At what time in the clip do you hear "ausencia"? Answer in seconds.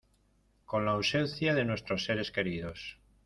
0.93-1.53